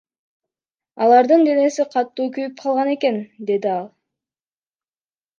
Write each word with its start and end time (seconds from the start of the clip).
Алардын 1.07 1.43
денеси 1.47 1.85
катуу 1.95 2.25
күйүп 2.37 2.55
калган 2.63 2.89
экен,— 2.93 3.19
деди 3.51 3.69
ал. 3.73 3.85